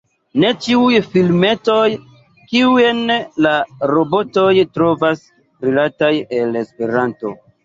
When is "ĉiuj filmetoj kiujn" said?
0.67-3.03